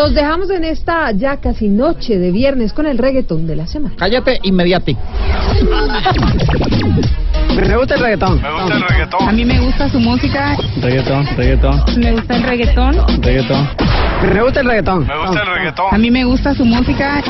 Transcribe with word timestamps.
Nos 0.00 0.14
dejamos 0.14 0.48
en 0.50 0.62
esta 0.62 1.10
ya 1.10 1.38
casi 1.38 1.68
noche 1.68 2.18
de 2.20 2.30
viernes 2.30 2.72
con 2.72 2.86
el 2.86 2.98
reggaetón 2.98 3.48
de 3.48 3.56
la 3.56 3.66
semana. 3.66 3.96
Cállate 3.98 4.38
inmediati. 4.44 4.96
Me 7.56 7.76
gusta 7.76 7.96
el 7.96 8.00
reggaetón. 8.02 8.40
Me 8.40 8.48
gusta 8.48 8.74
el 8.76 8.82
reggaetón. 8.82 9.28
A 9.28 9.32
mí 9.32 9.44
me 9.44 9.58
gusta 9.60 9.88
su 9.88 9.98
música, 9.98 10.56
Reggaetón, 10.80 11.26
reggaetón, 11.36 11.82
me 11.96 12.12
gusta 12.12 12.36
el 12.36 12.42
reggaetón. 12.44 12.94
reggaetón. 13.22 13.68
Me 14.32 14.40
gusta 14.44 14.60
el 14.60 14.66
reggaetón. 14.68 15.04
Me 15.08 15.18
gusta 15.18 15.42
el 15.42 15.48
A 15.48 15.54
reggaetón. 15.54 16.00
mí 16.00 16.10
me 16.12 16.24
gusta 16.24 16.54
su 16.54 16.64
música. 16.64 17.20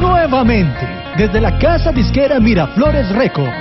Nuevamente, 0.00 0.86
desde 1.16 1.40
la 1.40 1.58
casa 1.58 1.92
disquera 1.92 2.38
Miraflores 2.40 3.08
Records. 3.10 3.54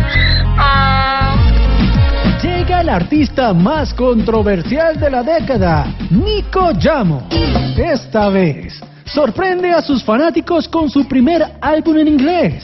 El 2.86 2.90
artista 2.90 3.52
más 3.52 3.96
controversial 3.96 5.00
de 5.00 5.10
la 5.10 5.24
década, 5.24 5.92
Nico 6.12 6.72
Llamo. 6.74 7.28
Esta 7.76 8.30
vez, 8.30 8.80
sorprende 9.06 9.72
a 9.72 9.82
sus 9.82 10.04
fanáticos 10.04 10.68
con 10.68 10.88
su 10.88 11.08
primer 11.08 11.44
álbum 11.62 11.98
en 11.98 12.10
inglés. 12.10 12.64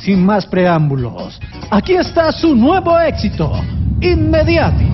Sin 0.00 0.26
más 0.26 0.46
preámbulos, 0.46 1.40
aquí 1.70 1.92
está 1.92 2.32
su 2.32 2.56
nuevo 2.56 2.98
éxito, 2.98 3.52
Inmediati. 4.00 4.84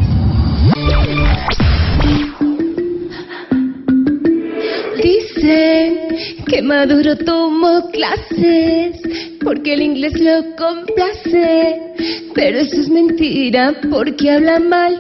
Dicen 5.02 6.44
que 6.46 6.60
Maduro 6.60 7.16
tomó 7.16 7.90
clases 7.90 9.00
porque 9.42 9.72
el 9.72 9.80
inglés 9.80 10.20
lo 10.20 10.54
complace. 10.56 11.88
Pero 12.34 12.58
eso 12.58 12.80
es 12.80 12.88
mentira 12.88 13.74
porque 13.90 14.30
habla 14.30 14.58
mal, 14.60 14.98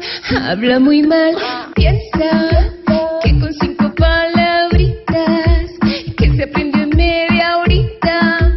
habla 0.48 0.78
muy 0.78 1.02
mal. 1.02 1.36
Piensa 1.74 2.72
que 3.22 3.38
con 3.38 3.52
cinco 3.54 3.94
palabritas 3.96 5.70
que 6.16 6.30
se 6.36 6.42
aprendió 6.44 6.82
en 6.82 6.96
media 6.96 7.58
horita 7.58 8.52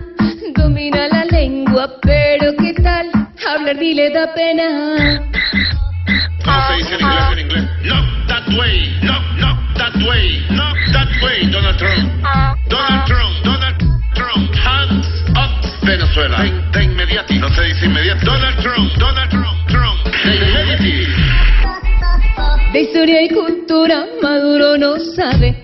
domina 0.55 1.07
la 1.07 1.25
lengua. 1.25 1.93
Pero 2.01 2.55
¿qué 2.57 2.73
tal? 2.81 3.11
Hablar 3.47 3.75
ni 3.77 3.93
le 3.93 4.09
da 4.09 4.33
pena. 4.33 5.21
¿Cómo 6.43 6.67
se 6.67 6.75
dice 6.77 6.95
en 6.95 7.01
inglés 7.01 7.23
en 7.31 7.39
inglés? 7.39 7.63
Not 7.83 8.27
that 8.27 8.47
way, 8.57 8.99
no, 9.03 9.13
not 9.37 9.57
that 9.77 9.95
way, 10.07 10.45
not 10.49 10.70
Venezuela. 15.83 16.41
De, 16.41 16.79
de 16.79 16.83
inmediati, 16.85 17.37
no 17.39 17.49
se 17.53 17.63
dice 17.63 17.85
inmediati. 17.85 18.25
Donald 18.25 18.57
Trump, 18.61 18.93
Donald 18.97 19.29
Trump, 19.29 19.67
Trump, 19.67 20.15
de 20.23 20.35
inmediati. 20.35 21.07
De 22.73 22.81
historia 22.81 23.23
y 23.23 23.29
cultura 23.29 24.05
Maduro 24.21 24.77
no 24.77 24.97
sabe 24.99 25.63